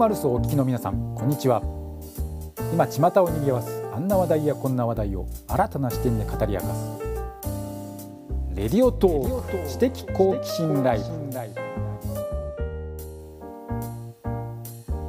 [0.00, 1.60] マルスをお聞きの皆さんこんにちは。
[2.72, 6.98] 今巷を賑わすあんな話題やこんな話題を新たな視点で語り明かす。
[8.54, 11.04] レディオトーク知的好奇心ライフ。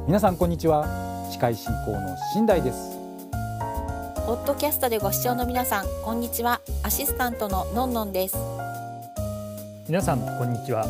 [0.06, 0.84] 皆さんこんにちは。
[1.30, 2.98] 司会進行の新大です。
[4.26, 6.60] ポッドキャストでご視聴の皆さんこんにちは。
[6.82, 8.36] アシスタントののんのんです。
[9.88, 10.84] 皆さんこんにちは。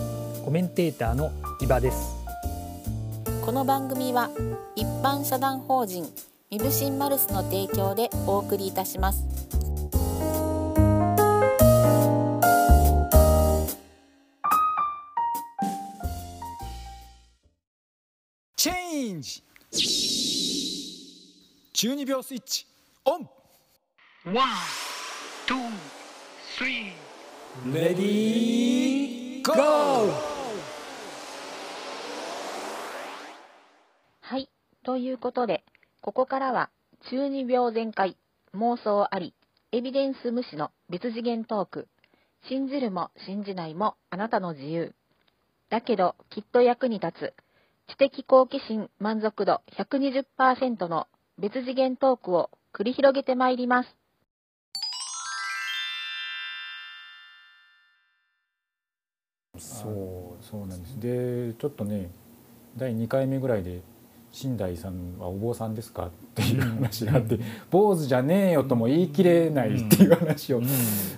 [0.44, 2.21] コメンテーターの伊庭です
[3.42, 4.30] この番組は
[4.76, 6.06] 一般社団法人
[6.48, 9.24] ミブシンマルスの提供でお送りいたします。
[18.54, 19.42] チェンジ。
[21.72, 22.64] 中二病スイッチ。
[23.04, 23.28] オン。
[24.24, 24.36] One,
[25.48, 25.56] two,
[26.56, 26.92] three.
[27.66, 30.32] レディーゴー
[34.24, 34.48] はい
[34.84, 35.64] ということで
[36.00, 36.70] ここからは
[37.10, 38.16] 中二病全開
[38.54, 39.34] 妄想あり
[39.72, 41.88] エビデンス無視の別次元トーク。
[42.48, 44.94] 信じるも信じないもあなたの自由。
[45.70, 47.34] だけどきっと役に立
[47.86, 51.06] つ知的好奇心満足度120%の
[51.38, 53.96] 別次元トークを繰り広げてまいります。
[59.58, 61.00] そうそうなんです。
[61.00, 62.10] でちょっとね
[62.76, 63.82] 第2回目ぐらいで
[64.32, 67.38] 「新大さんはお坊さんですか?」っていう話があって
[67.70, 70.62] 「坊主じゃねえよ」とも言い切れないっていう話を、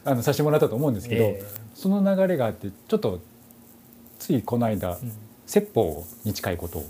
[0.05, 1.43] あのさせてもらったと思うんですけど、え
[1.75, 3.21] その流れがあってちょっと
[4.19, 5.13] ついこの間、うん。
[5.47, 6.85] 説法に近いことを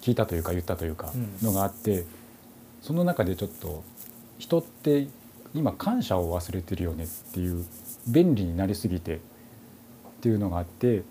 [0.00, 2.04] 聞いたというか言ったというかうんのがあって
[2.80, 3.84] その中でちょっと
[4.38, 5.08] 人って
[5.54, 7.64] 今感謝を忘れてるよねっていう
[8.08, 9.18] 便利になりすぎてっ
[10.22, 11.02] ていうのがあって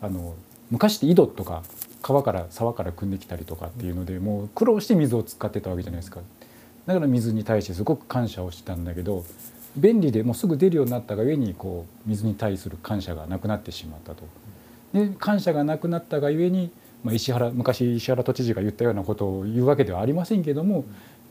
[0.00, 0.34] あの
[0.70, 1.62] 昔って井戸とか
[2.04, 6.20] 川から沢から汲んできたりとかっていうのでもう苦労して水を使ってたわけじゃないですか
[6.84, 9.24] だから水に対してすごく感謝をしたんだけど
[9.74, 14.24] 便利でもうすぐ出るようになったがゆえにこう水に対する感謝がなくなってしまったと。
[14.92, 16.70] で感謝がなくなったがゆえに、
[17.02, 20.84] まあ、石原昔石原都知事が言ったようなことを言うわけではありませんけども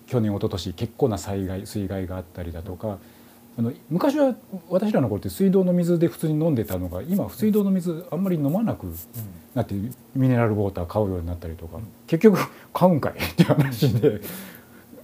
[0.07, 2.97] 去年一昨年結構な災害水害があったりだとか
[3.57, 4.35] あの昔は
[4.69, 8.87] 私らの頃って水道の水で普通に飲んでたのが今水道の水あんまり飲まなく
[9.53, 9.75] なって
[10.15, 11.79] ミネラルウォーター買うようになったりとか。
[12.07, 12.39] 結局
[12.73, 14.21] 買うんかい って話で。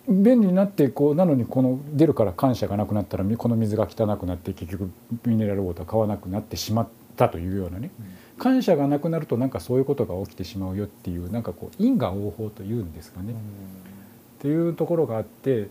[0.10, 4.90] 便利になってこうなのにこの出るから感謝がなくなったらこの水が汚くなって結局
[5.28, 7.92] ミネラルウォーター買わなくなってしまったというようなね。
[8.40, 13.34] 感謝がなくなるとなんかそういうことが起きてしまうよっていうなんかこう因果応報というんですかね。
[13.34, 15.68] っていうところがあって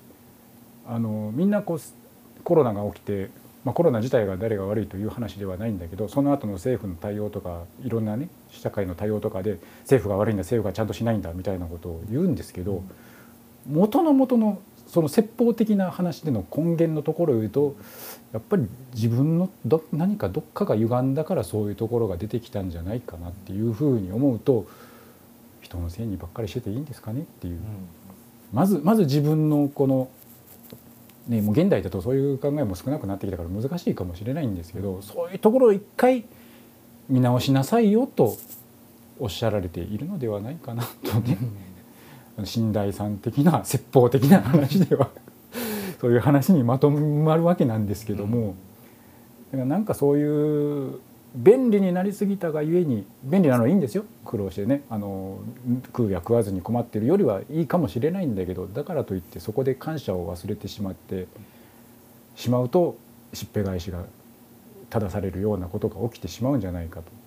[0.87, 1.81] あのみんなこう
[2.49, 3.29] コロナが起きて、
[3.63, 12.83] まあ、コロナ自体が誰が悪いという話ではないんだけどその後の政府の対応とかいろんなね社会の対応とかで政府が悪いんだ政府がちゃんとしないんだみたいなことを言うんですけど
[13.69, 17.77] 元の元のその説法的な話での根源のところを言うと
[18.33, 24.67] やっぱり自分のど何かどっかが歪んだからそういうところが出てきたんじゃないかなっていうふうに思うと
[25.61, 27.61] 人のせいにばっかりしてていいんですかねっていう。
[28.55, 30.09] まずまず自分のこの、
[31.29, 36.25] ね、もう現代だとそういう考えも少なくなってきたから難しいかもしれないんですけどそういうところを一回
[37.09, 38.37] 見直しなさいよと
[39.19, 41.39] おっしゃられているのではないかなとね
[42.45, 45.11] 信大さん的な説法的な話では
[46.01, 48.55] そういう話にまとまるわけなんですけども、
[49.51, 51.01] だからなんかそういう
[51.35, 55.39] 便利になりすぎたがゆえに便利なのはいいんですよ苦労してねあの
[55.87, 61.27] 食うや食わずに困ってるよりはいいかもしれないんだけどだからといってそこで感謝を忘れてしまって
[62.35, 62.97] しまうと
[63.35, 64.05] しっぺ返しが
[64.91, 67.19] 正されるようなことが起きてしまうんじゃないかと。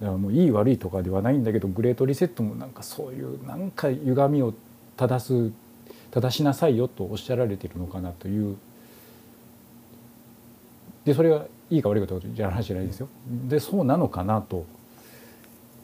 [0.00, 4.52] だからもういい悪いとかではないんだけどグレートリセットもなんかそういうなんか歪みを
[4.96, 5.52] 正す
[6.10, 8.56] 正しなさいよとおっしゃられてるのかなという
[11.04, 13.08] でそれがいいか悪いかという話じゃないですよ。
[13.48, 14.64] でそうなのかなと。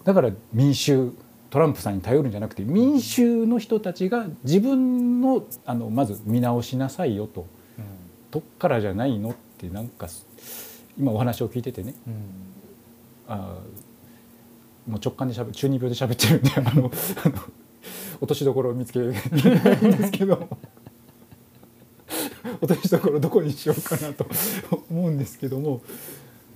[0.04, 1.12] だから民衆
[1.50, 7.46] トランプさんに頼るんじゃなくて民衆の人たちが自分のあのまず見直しなさいよと。
[8.30, 10.06] どっからじゃないのってなんか
[10.96, 11.94] 今お話を聞いててね。
[13.28, 13.58] あ
[14.88, 16.90] もう直感でしゃべ中二病で喋ってるんであの
[17.24, 17.34] あの
[18.20, 20.48] 落としどころを見つけ るんですけど
[22.60, 24.26] 落としどころどこにしようかなと
[24.90, 25.82] 思うんですけども、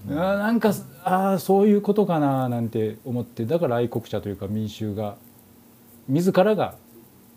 [0.09, 3.45] あーなんかあーそういうことかななんて思って。
[3.47, 5.17] だから愛国者というか民衆が
[6.09, 6.77] 自らが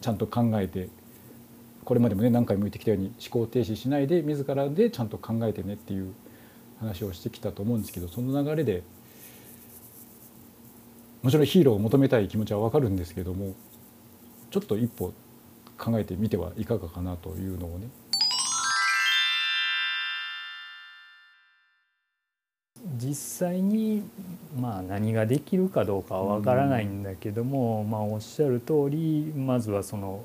[0.02, 0.90] ちゃんと考えて
[1.86, 6.14] これまでもね何回も言ってきたように思考停止しないで自らでちゃんと考えてねっていう
[6.80, 8.84] 話をしてきたと思うんですけどその流れで
[11.24, 13.56] もちろんヒーローを求めたい気持ちは分かるんですけども
[14.52, 15.14] ちょっと一歩
[15.78, 17.88] 考えてみてはいかがかなというのをね
[22.98, 24.04] 実際に
[24.60, 30.24] まあ何ができるかどうかはわからないんだけども、まあおっしゃる通りまずはその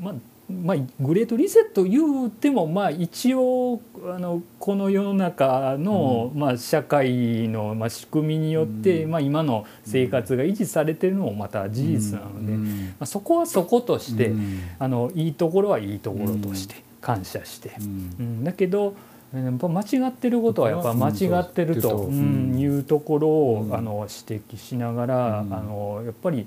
[0.00, 0.14] まあ
[0.50, 14.32] まあ、グレートリセット言うてもまあ一応あのこの世の中の、まあ、社会の、まあ、仕組みによって、まあ、今の生活が維持されてるのもまた事実なので、まあ、そこはそことして、
[14.78, 18.44] あのいいところはいいところとして感謝して、うん。
[18.44, 18.94] だけど
[19.34, 22.58] やっぱ間違ってることはやっぱ間違ってると、うん。
[22.58, 26.46] いうところを、あの指摘しながら、あのやっぱり。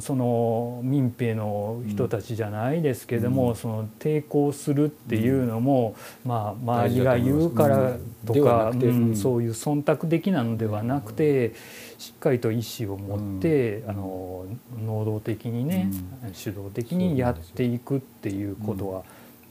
[0.00, 7.96] その民兵の人たちじゃないですけども、その抵抗するっていうのも、まあ、周りが言うから
[8.26, 9.14] とか、うん。
[9.14, 11.54] そういう忖度的なのではなくて
[11.96, 14.46] しっかりと意思を持って、あの
[14.84, 15.92] 能動的にね、
[16.32, 19.04] 主導的にやっていくっていうことは。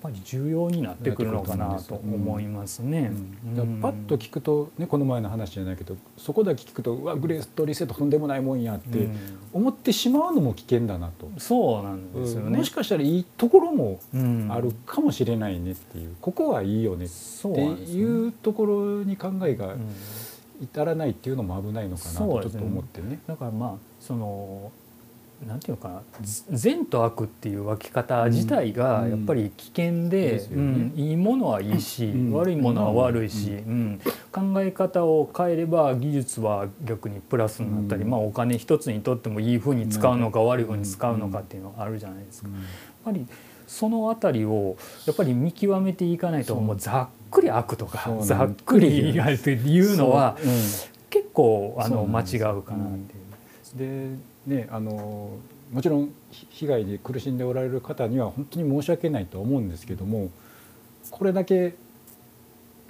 [0.03, 3.11] やっぱり重要になってくるのかなと思いますね。
[3.55, 3.79] うん。
[3.81, 9.09] パッと聞くと、ね、この前の話じゃないけどそこだけ聞くとうわグレーストリセットとんでもないもんやって
[9.53, 13.99] 思ってしまうのも危険だなと、そうなんですよね、もしかしたらいいところも
[14.49, 19.75] あるかもしれないねっていう、ここはいいよねっていうところに考えが
[20.61, 23.19] 至らないっていうのも危ないのかなとちょっと思ってね。
[23.25, 24.71] だからまあその
[25.45, 26.01] なんていうのかな
[26.49, 34.01] 善と悪っていう分け方自体がやっぱり危険で,、うんいいものはいいし、悪いものは悪いし、うん。
[34.31, 42.49] 考え方を変えれば技術は逆にプラスになったり、まあ、お金一つにとってもいいふうに使うのか悪いふうに使うのかっていうのがあるじゃないですか。
[42.49, 42.57] やっ
[43.05, 43.27] ぱり
[43.67, 50.37] その辺りをやっぱり見極めていかないともうざっくり悪とかざっくりやるっていうのは
[51.09, 54.15] 結構あの間違うかなっていう。
[54.15, 55.37] でね、あの
[55.73, 60.29] もちろん被害で苦しんでおられる方には本当に申し訳ないと思うんですけども
[61.11, 61.75] これだけ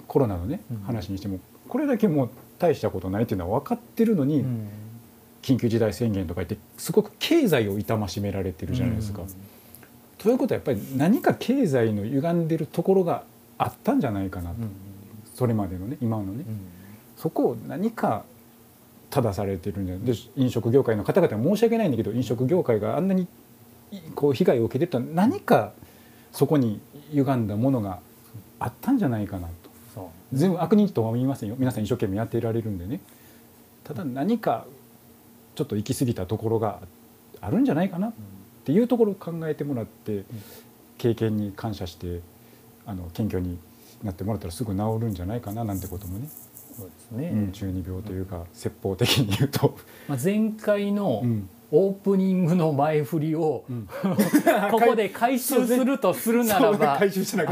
[0.06, 4.68] コロナのね、うん、話にしてもこれだけもう大したことないっていうのは分かってるのに、うん、
[5.42, 9.22] 緊急事態宣言とか言ってすごく経済を痛ましめられてるじゃないですか。
[9.22, 9.28] うん、
[10.16, 13.24] ということはやっぱり何か経済の歪んでるところが
[13.58, 14.56] あったんじゃないかなと、
[15.34, 16.44] それまでのね今のね、
[17.16, 18.24] そこを何か
[19.10, 20.04] 正されてるんじゃない。
[20.04, 23.26] で飲食業界の方々は申し訳ないんだけど飲食業界があんなに
[24.14, 25.72] こう被害を受けてると何か
[26.32, 26.80] そこに
[27.12, 28.00] 歪んだものが
[28.58, 29.48] あったんじゃないかな
[29.94, 30.10] と。
[30.32, 31.56] 全部悪人とは言いませんよ。
[31.58, 33.00] 皆さん一生懸命やっていられるんでね。
[33.84, 34.66] ただ何か
[35.54, 36.80] ちょっと行き過ぎたところが
[37.40, 38.12] あるんじゃないかなっ
[38.64, 40.24] ていうところを考えてもらって
[40.98, 42.20] 経験に感謝して
[42.84, 43.58] あの謙虚に
[44.02, 46.28] なってもらったらすぐ治るんじゃないかななんてこともね。
[46.78, 49.76] そうですね、うん、中二病というか、説法的に言うと、
[50.06, 51.24] まあ、前回の
[51.72, 53.88] オープニングの前振りを、うん、
[54.70, 55.98] ここで 回収する。
[55.98, 57.44] とするならば、回収しな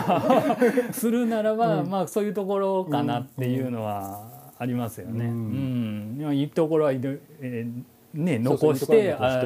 [0.93, 5.25] するならば、うん、まあそういうところかなっていうのはありますよね。
[5.25, 7.83] うん、うん、いいところは、えー
[8.15, 9.43] ね、残してあ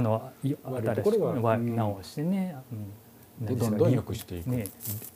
[0.00, 2.56] の新しく直してね。
[3.46, 4.50] どんどん良くしていく。
[4.50, 4.66] ね、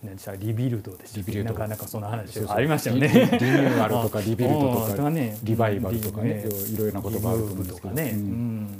[0.02, 1.44] 何でしたリビルドでした。
[1.44, 3.08] なかなかその話ありましたよね。
[3.08, 8.78] リニューアルとかリビルドとかね、リバイバルとかね、いろいろな言葉あると思うんですけど、ね、うん、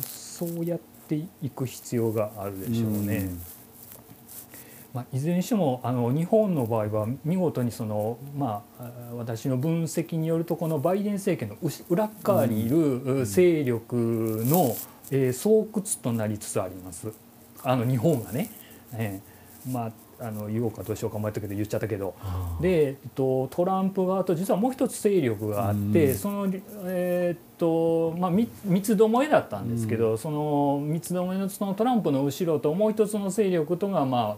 [0.00, 0.78] そうやっ
[1.08, 3.30] ていく必要があるでしょうね。
[4.96, 13.94] まあ、いずれにしてもあの日本の場合は見事にその、まあ、私の分析によるとこのバイデン政権の裏側にいる勢力
[14.46, 14.74] の、
[15.10, 17.12] えー、巣窟となりつつあります。
[17.62, 18.50] あの日本がね、
[18.92, 22.14] えー、まああの言おうかどうしようか迷ったけど言っちゃったけど。
[22.60, 26.46] で、えっと、トランプ側と実はもう一つ勢力があって、その、
[26.86, 28.48] えー、っとまあ、三
[28.82, 34.36] つどもえだったんですけど、その三つどもえのそのトランプの後ろともう一つの勢力とがまあ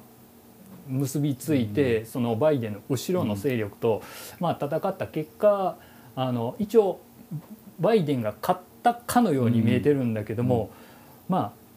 [0.89, 4.03] 結びついて、そのバイデンの後ろの勢力と、
[4.41, 5.77] まあ、戦った結果
[6.17, 6.99] あの一応
[7.79, 10.71] バイデンが勝ったかのように見えてるんだけども、
[11.29, 11.68] まあ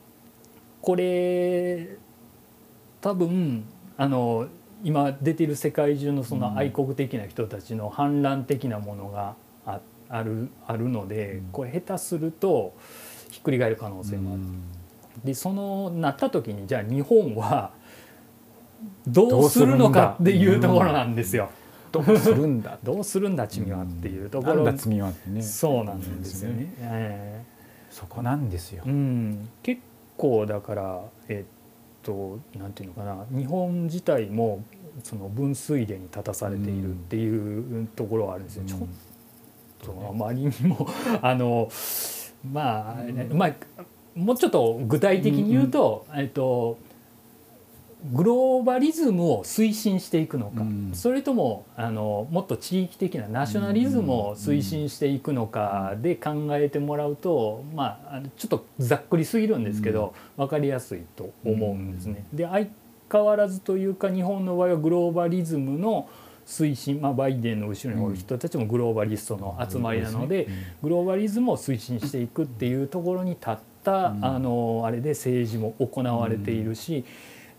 [0.81, 1.97] これ
[3.01, 3.65] 多分
[3.97, 4.47] あの
[4.83, 9.35] 今出ている世界中のその愛国的な人たちの反乱的なものが
[9.65, 12.73] ああるあるのでこれ下手すると
[13.29, 14.41] ひっくり返る可能性もある。
[15.23, 17.71] でそのなった時にじゃあ日本は
[19.07, 21.49] どうするのかっていうところなんですよ。
[21.91, 22.79] どうするんだ。
[22.83, 25.41] どうするんだ君はっていうところ、うん、罪はってね。
[25.41, 26.73] そうなんですよね。
[26.79, 29.81] えー、そこなんですよ、うん、結
[30.21, 33.25] 構だからえっとなんていうのかな。
[33.35, 34.63] 日本自体も
[35.03, 38.63] その分水嶺に立たされているっていうところはあるんですよ。
[38.63, 40.87] うん、ちょっとあまりにも
[41.21, 41.69] あの
[42.51, 43.53] まあ、まあ
[44.15, 46.77] もうちょっと具体的に言うと、えっと
[48.03, 50.91] グローバリズムを推進していくのか、うん。
[50.93, 62.25] それともあのもっと地域的なナショナリズムを推進していくのかで考えてもらうと、まあちょっとざっくりすぎるんですけど、分かりやすいと思うんですね。
[62.33, 62.67] で相
[63.11, 66.09] 変わらずというか日本の場合はグローバリズムの
[66.47, 70.47] 推進、まあ、バイデンの後ろにおる人たちもグローバリストの集まりなので、
[70.81, 74.25] グローバリズムを推進していくっていうところに立った、うん。
[74.25, 77.05] あのあれで政治も行われているし、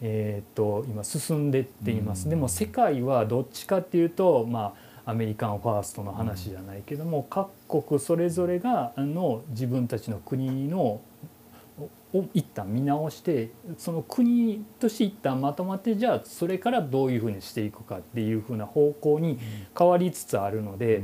[0.02, 2.30] えーっと今進んでっています、うん。
[2.30, 4.74] でも世界はどっちかっていうとま
[5.06, 11.00] あアメリカンファーストの話じゃないけども、各国それぞれがあの自分たちの国の
[12.14, 19.38] を一旦見直してその国として一旦まとまってじゃあそれからどういうふうにしていくかっていうふうな方向に
[19.76, 21.02] 変わりつつあるので、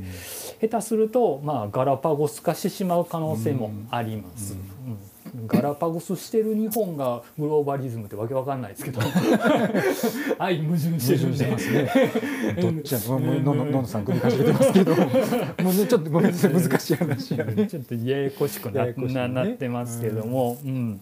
[0.61, 4.53] 下手すると、まあ、ガラパゴス化してしまう可能性もあります。
[4.53, 4.93] うん。
[4.93, 4.99] うん
[5.47, 9.01] ガラパゴスしてる日本がグローバリズムってわけわかんないですけど。
[10.39, 11.39] 相矛盾してるんで。
[11.39, 12.57] 矛盾してますね。
[12.61, 14.95] どっちやののののさんしげてますけど、
[15.65, 17.67] もうねちょっとごめんなさい難しい話やね。
[17.67, 20.27] ちょっとややこしくななってますけど。
[20.27, 21.01] も、うん。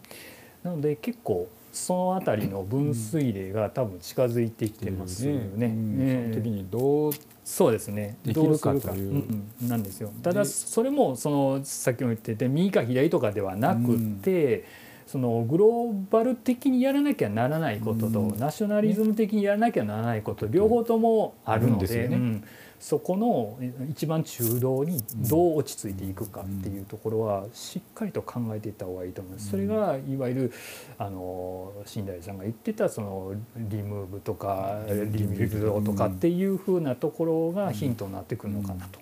[0.62, 5.66] なので結構そのあたりの分水嶺が多分近づいてきてますよね。
[5.66, 5.96] うん。
[6.00, 7.12] ええその時にどう
[7.44, 8.16] そうですね。
[8.24, 9.24] できるかという。
[9.68, 10.10] なんですよ。
[10.22, 14.64] ただでそれもそのさっきも言ってて右か左とかではなくって、
[15.06, 18.38] そのグローバル的にやらなきゃならないことと、うん。
[18.38, 22.16] ナショナリズム的にやらなきゃならないこと両方ともあるのでね。
[22.16, 22.44] うん
[22.86, 29.50] そこのえ一番中道にどう落ち着いていくかっていうところはしっかりと考えていった方がいいと思います。
[29.50, 30.52] それがいわゆる
[30.96, 39.00] あの新大さんが言ってたそのリムーブとかリミルドとかっていうふうなところがヒントになってくるのかなと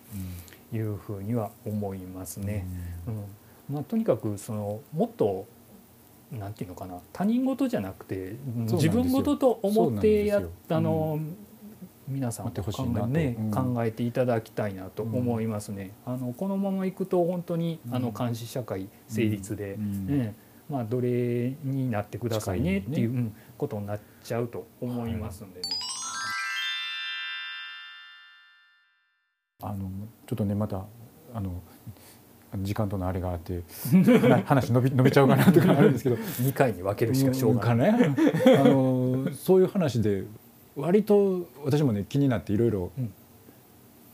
[0.75, 2.67] いうふうには思いますね。
[3.07, 3.75] うん。
[3.75, 5.45] まあ、とにかくそのもっと
[6.33, 8.37] なんていうのかな他人事じゃなくて
[8.73, 10.77] 自分事と思ってやっそうなんですよ。
[10.79, 11.21] あの、
[12.09, 13.07] 皆さん待ってほしい考なと。
[13.09, 13.51] え,、ねうん。
[13.75, 15.93] 考えていただきたいなと思いますね。
[16.07, 20.07] あのこのままいくと本当にあのうん監視社会成立で、うん。
[20.11, 25.69] ええまあ、奴隷になってくださいねっていう、ねうんことになっちゃうと思いますんでね。
[29.63, 29.89] あの
[30.27, 30.85] ちょっとねまた
[31.33, 31.63] あの
[32.63, 33.63] 時間とのあれがあって
[34.45, 36.17] 話 話伸び伸びちゃうかなとかあるんですけど。
[36.17, 37.91] 2回に分けるしかしょうがない。
[37.95, 40.25] あのそういう話で
[40.77, 43.13] 割と私もね気になっていろいろうん。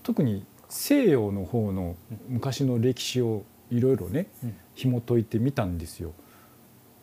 [0.02, 1.96] 特に西洋の方の
[2.28, 4.56] 昔の歴史をいろいろねうん。
[4.74, 6.12] 紐解いてみたんですよ。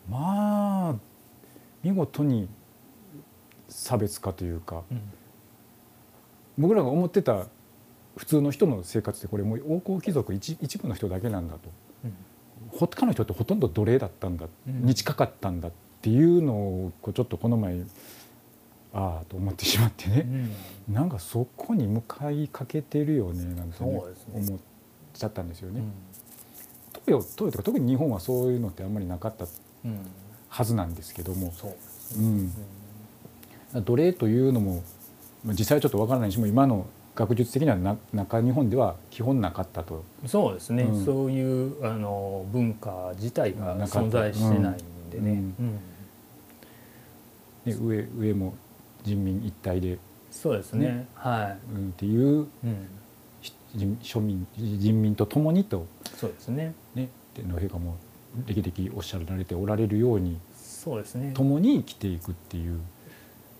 [0.09, 0.95] まあ
[1.83, 2.49] 見事に
[3.67, 5.01] 差別化というかうん。
[6.57, 7.47] 僕らが思ってた
[8.15, 11.69] 普通の人の生活ってこれもう王侯貴族一一部の人だけなんだと。
[12.05, 12.13] うん。
[12.71, 14.85] 他の人ってほとんど奴隷だったんだ、うん。
[14.85, 15.71] に近かったんだっ
[16.01, 17.79] ていうのをちょっとこの前
[18.97, 20.25] ああと思ってしまってね、
[20.87, 20.93] うん。
[20.93, 24.01] なんかそこに向かいかけてるよねなんて、ねね。
[24.33, 24.59] 思っ
[25.13, 25.81] ちゃったんですよね。
[25.81, 25.91] うん。
[27.05, 29.45] 東洋東洋とか特に日本はそういうのってあんまりなかった
[29.85, 29.99] うん
[30.49, 31.69] はずなんですけども、そう。
[32.19, 32.49] ね
[33.73, 34.81] うん、奴隷というのも
[35.45, 40.03] まあ実際はちょっとわからないしも今の学術的にはな中日本では基本なかったと。
[40.25, 41.05] そうですね、うん。
[41.05, 45.55] そういうあの文化自体が存在してないんでね、うん。
[45.59, 45.79] うん。
[47.65, 48.55] ね、上上も
[49.07, 49.97] 人民一体で、
[50.29, 50.87] そうですね。
[50.87, 52.43] ねはうん、っていう
[53.75, 56.73] い、うん、庶民人民と共にと、そうですね。
[56.93, 57.97] ね、天皇陛下も
[58.45, 60.37] 歴々おっしゃられておられるように。
[60.55, 61.31] そうですね。
[61.33, 62.79] 共に生きていくっていう。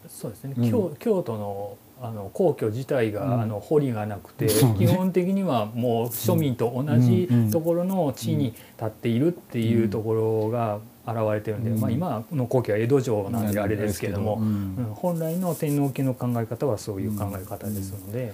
[0.08, 0.70] そうですね、うん。
[0.70, 3.42] 京京都のあの皇居自体が、うん。
[3.42, 11.80] あの堀がなくて、基本的にはもう庶民と同じところの地に立っているっていうところが現れてるんで、うん。
[11.80, 14.76] まあ、今の皇居は江戸城なんであれですけども、うん。
[14.78, 14.86] うん。
[14.96, 18.34] 本来の天皇家の考え方はそういう考え方ですので。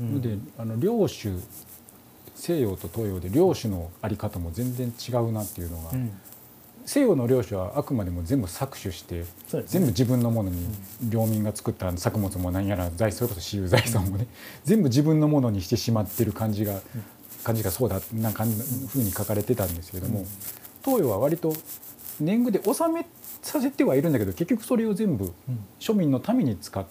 [0.00, 0.20] うん。
[0.20, 1.32] であの領主
[2.34, 6.12] 西洋と東洋で領主のあり方も全然違うなっていうのが、うん。
[6.84, 9.24] 西洋の領主はあくまでも全部搾取して
[9.66, 10.66] 全部自分のものに
[11.08, 14.26] 領民が作った作物も何やら財それこそ私有財産もね
[14.64, 16.80] 全部自分のものにしてしまってる感じが
[17.44, 18.56] 感じがそうだな感じ
[18.88, 20.24] ふうに書かれてたんですけども
[20.84, 21.54] 東洋は割と
[22.24, 23.06] 年貢で納め
[23.42, 25.32] させてはいるんだけど結局それを全部うん。
[25.80, 26.86] 庶民のために使う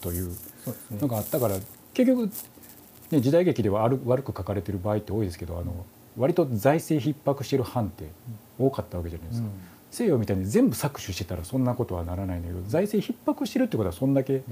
[0.00, 0.36] という
[1.00, 1.56] のがあったから
[1.92, 2.30] 結局、
[3.10, 8.08] ね、時代劇では悪悪く書かれてる場合って多いですけどあの割と財政逼迫してる藩って
[8.58, 9.48] 多かったわけじゃないですか。
[9.90, 14.42] 西洋みたいに全部搾取してたらそんなことはならないんだけど財政逼迫してるってことはそんだけ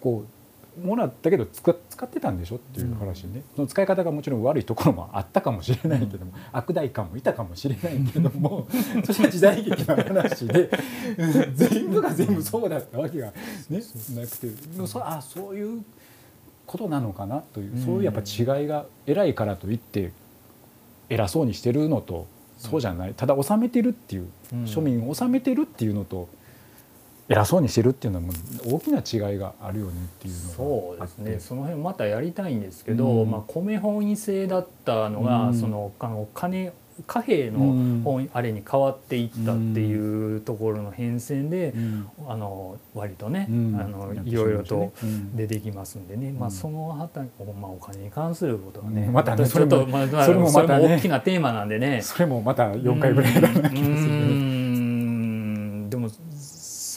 [0.00, 0.41] こう
[0.80, 8.66] もらったけど使使ってたんでしょっていう話ね、その使い方がもちろん悪いところもあったかもしれないけども、悪代官もいたかもしれないけども
[9.04, 10.70] それは時代劇の話で
[11.18, 13.32] うん 全部が全部そうだったわけが、ね、
[14.14, 15.84] なくてそあそういう
[16.66, 20.12] ことなのかなという、そういうやっぱ違いが偉いからといって
[21.08, 22.26] 偉そうにしてるのと
[22.62, 23.14] そうじゃない。
[23.14, 24.64] ただ治めてるっていう、うん。
[24.64, 26.28] 庶民を治めてるっていうのと
[27.32, 28.32] 偉そうにしてるっていうのはも
[28.66, 31.40] う大きな違いがあるよねっていうのそうですね。
[31.40, 33.30] その辺またやりたいんですけど、うん。
[33.30, 35.58] まあ、米本位制だったのが、うん。
[35.58, 36.72] そのあの金
[37.06, 38.02] 貨幣のうん。
[38.04, 42.06] 本あれに変わっていったっていうところの変遷で、うん。
[42.28, 43.80] あの割とね、うん。
[43.80, 44.92] あのいろいろと
[45.34, 49.12] 出てきますんでね、まあ、うんそのあたり、まあ、お金に関することはね、うん。
[49.14, 52.02] またねちょっとそれもまあまあそれもまた大きなテーマなんでね。
[52.02, 54.61] それもまた4回ぐらいやらなきゃいけないですようね。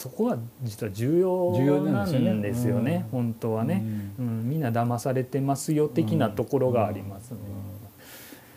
[0.06, 2.90] そこは実は重要ななんですよね。
[2.90, 3.82] ねうん本当はね、
[4.20, 4.48] うん。
[4.48, 7.38] みんな騙されてますよ的なところがありますね。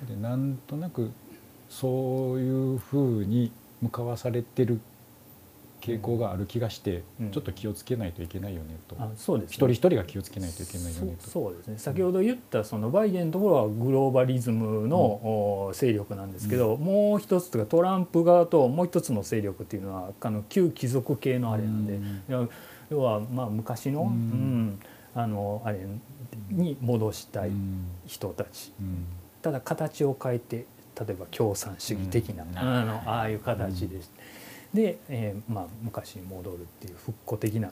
[0.07, 1.11] でなんとなく
[1.67, 3.51] そういうふうに
[3.81, 4.79] 向かわされてる
[5.89, 7.31] 傾向がある気がして、うん。
[7.31, 9.53] ちょっと気をつけないといけないよねと、あそうですね。
[9.53, 11.29] 一人一人が気をつけないといけないよねと。
[11.29, 11.77] そうですね。
[11.77, 21.93] 先ほど言ったそのバイデンのところはグローバリズムの、お勢力なんですけど、もう一つとかトランプ側ともう一つの勢力っていうのはあの旧貴族系のあれなんで、
[22.29, 22.49] うん。
[22.89, 24.11] 要はまあ昔の,、ううん。
[24.69, 24.79] ん
[25.15, 25.79] あのあれ
[26.49, 29.05] に戻したいうん人たち、うん。
[29.41, 30.65] ただ形を変えて
[30.99, 32.57] 例えば共産主義的な、うん。
[32.57, 33.97] あのああいう形で、
[34.73, 37.69] で、えーまあ、昔に戻るっていう復古的な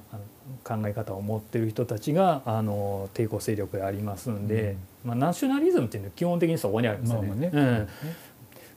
[0.64, 7.28] 考え方を持ってる人たちがあの抵抗勢力でありますんで、まあ、ナショナリズムっていうのは基本的にそこにあるんですよね。
[7.28, 7.52] まあまあね。
[7.54, 7.88] うん。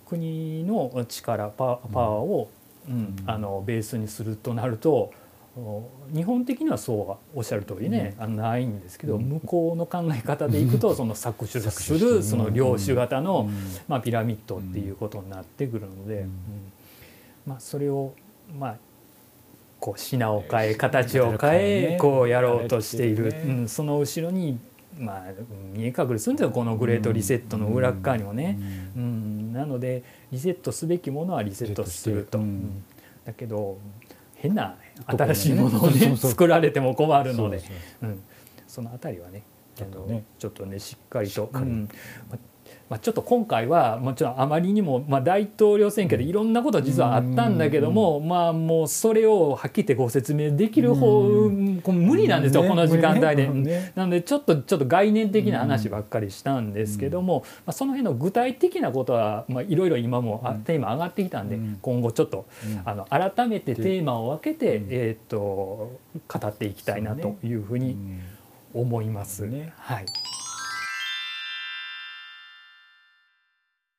[0.06, 2.50] 国の力パパワーを、
[2.88, 3.16] うんうん。
[3.26, 5.12] あのベースにするとなると
[5.56, 9.22] お日本的にはそうはおっしゃる通りね、あのないんですけど、うん。
[9.22, 13.56] 向こうの考え方でいくとその搾取するその領主型の、うん。
[13.88, 16.20] まあ、ピラミッドっていうことになってくるので、うん。
[16.22, 16.30] うん
[17.46, 18.14] まあ、それを
[18.58, 18.76] まあ
[19.78, 23.42] こう品を変え形を変えねこうやろうとしている、ね。
[23.46, 24.58] うん、その後ろに
[24.98, 25.24] まあ
[25.72, 28.58] 見え隠れするんですよこのグレートリセットの裏側にもね。
[28.96, 32.40] うん、なのでリセットすべきものはリセットすると、
[33.24, 33.78] だけど
[34.34, 34.76] 変な
[35.06, 37.60] 新しいものをね作られても困るので。
[37.60, 37.66] そ
[38.02, 38.22] うん、
[38.68, 39.42] そのあたりはね
[39.80, 41.50] ちょっとねちょっとねしっかりと。
[41.52, 41.60] ま
[42.90, 53.92] まあ、ちょっと今回はもちろんあまりにも、まあ、大統領選挙でいろんなこと実はあったんだけども、まあもうそれをはっきり言ってご説明できる方、うんこう無理なんですよ、ねこの時間帯で。
[53.94, 61.78] なのでちょっとちょっと概念的な話ばっかりしたんですけども、まあ、その辺の具体的なことはまあいろいろ今もあーマ上がってきたんで、うん。
[61.80, 62.82] 今後ちょっとうん。
[62.84, 64.86] あの改めてテーマを分けて、うん。
[64.90, 68.20] えー、と語っていきたいなというふうにうん
[68.74, 69.46] 思います。
[69.46, 70.06] ねはい、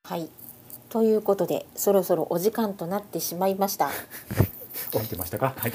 [0.04, 0.30] はい。
[0.90, 3.90] ということで、そろそろお時間となってしまいました。
[4.92, 5.54] 起きてましたか？
[5.56, 5.72] はい。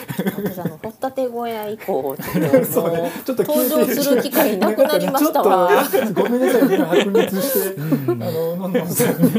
[0.69, 5.71] の掘ったて小屋以降、ちょっと そうもうねちょっと登場する機会なくなりましたわ。
[6.15, 7.83] ごめんなさいね白熱して、あ
[8.15, 9.31] ののんのんさんに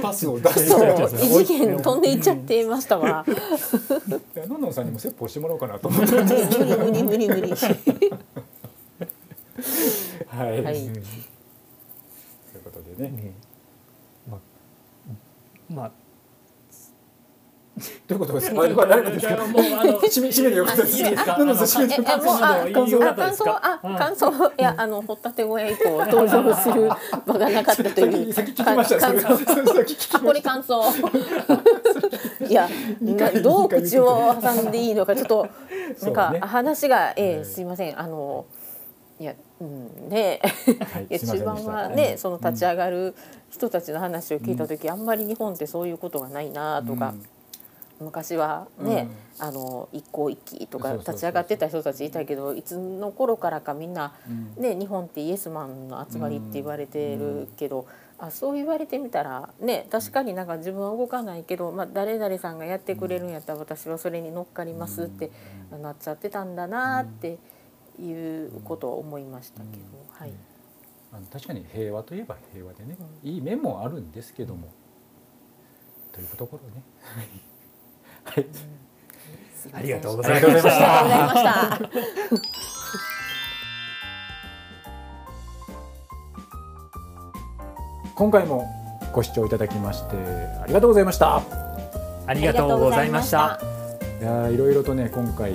[0.00, 3.24] パスを出してそう、異次元飛んでいっちゃってましたわ。
[4.48, 6.14] のんのんさんにも説法してもらおうかなと思って。
[6.14, 7.52] は無理無理無理無理。
[10.32, 10.62] い。
[10.62, 10.74] はい
[12.52, 13.10] ということでね。
[13.10, 13.32] ね
[14.30, 14.40] まあ
[15.70, 15.90] まあ
[18.06, 18.60] どういうことですか？
[18.62, 19.34] あれは誰ですか？
[19.46, 20.96] もうあの締め締めでよかったです。
[20.98, 21.38] いいですか？
[21.38, 22.32] の締めでよかったです。
[22.36, 26.90] ええもうあ感想あ感想あ感想いやあの掘ったて小屋以降登場する
[27.26, 29.00] 場がなかったという先先聞きました。
[29.00, 30.82] 感想先聞きあこれ感想
[32.46, 32.68] いや
[33.00, 35.48] などう口を挟んでいいのかちょっと
[36.02, 38.44] なんか、話がえすいませんあの
[39.22, 40.40] いやうんね
[40.92, 43.14] はい中盤はねその立ち上がる
[43.50, 47.14] 人たちの話を聞いた時、あんまり日本ってそういうことがないなとか、
[48.00, 49.06] 昔はね、
[49.38, 54.62] あの一向一揆とか立ち上がってた人たちいたけどいつの頃からかみんなうん。
[54.62, 57.86] ね、日本ってイエスマンの集まりって言われてるけど、
[58.18, 65.30] あそう言われてみたらね確かになんか自分は動かないけど、まあ、誰々さんがやってくれるんやったら私はそれに乗っかりますって
[65.82, 67.38] なっちゃってたんだなって
[68.00, 69.72] いうことを思いましたけど、
[70.10, 70.32] はい、
[71.12, 74.68] あの確かに平和といえば平和でね、いい面もあるんですけども、
[76.12, 76.82] というところね。
[78.24, 78.46] はい。
[79.72, 81.90] ありがとうございましたありがとうございました。
[88.14, 88.68] 今回も
[89.12, 90.16] ご視聴いただきまして
[90.62, 91.42] ありがとうございました。
[92.26, 93.60] ありがとうございました。
[94.20, 95.52] いやーいろいろとね今回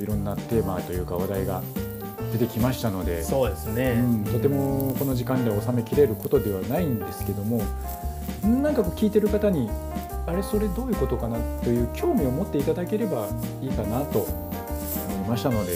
[0.00, 1.62] いろんなテーマというか話題が
[2.32, 7.62] 出てきましたので、そうですね、うん、とてもこの時間で収めきれることではないんですけども
[8.42, 9.68] なんかこう聞いてる方に
[10.26, 13.28] あれそれどういうことかなという興味を持っていただければ
[13.60, 15.72] いいかなと思いましたので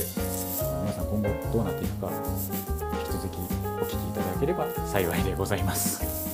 [0.82, 2.10] 皆さん今後どうなっていくか
[2.98, 6.24] 引き続きお聞きいただければ幸いでございます。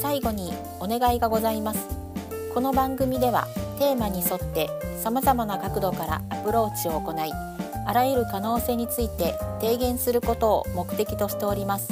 [0.00, 1.86] 最後にお願いがございます
[2.52, 3.46] この番組では
[3.80, 4.68] テーマに沿って
[5.02, 7.32] さまざまな角度からアプローチを行い
[7.86, 11.88] あらゆる可能性について提言することを目的としております。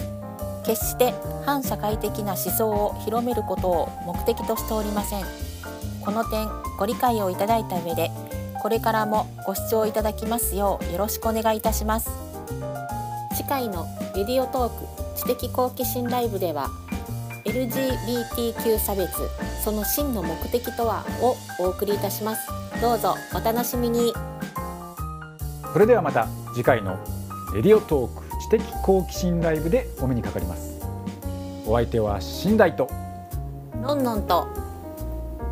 [0.64, 1.14] 決して
[1.46, 5.24] 反社会的な思想を広めることを目的としておりません。
[6.05, 6.46] この点
[6.79, 8.11] ご理解をいただいた上で
[8.62, 12.11] これからもご視聴いただきますようよろしくお願いいたします。
[13.35, 14.85] 次回のレディオトーク
[15.16, 16.68] 知的好奇心ライブでは
[17.48, 19.11] LGBTQ 差別
[19.64, 22.46] その真の目的とはをお送りいたします。
[22.82, 24.12] どうぞお楽しみに。
[25.72, 26.98] それではまた次回の
[27.54, 30.78] レディオトーク知的好奇心ライブでお目にかかります。
[31.66, 32.88] お相手は新大と
[33.80, 34.48] のんのんと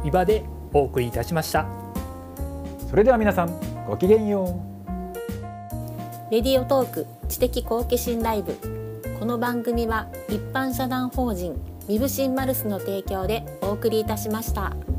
[0.04, 1.66] 伊庭でお送りいたしました。
[2.90, 6.30] それでは皆さんごきげんよう。
[6.30, 8.54] レディオトーク知的好奇心ライブ。
[9.18, 14.95] この番組は一般社団法人ミブシンマルスの提供でお送りいたしました。